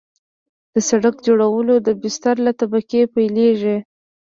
د 0.73 0.75
سرک 0.87 1.15
جوړول 1.27 1.67
د 1.81 1.87
بستر 2.01 2.35
له 2.45 2.51
طبقې 2.59 3.01
پیلیږي 3.13 3.77